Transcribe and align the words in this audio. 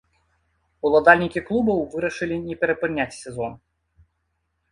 Уладальнікі 0.87 1.43
клубаў 1.49 1.83
вырашылі 1.93 2.35
не 2.47 2.55
перапыняць 2.63 3.17
сезон. 3.23 3.53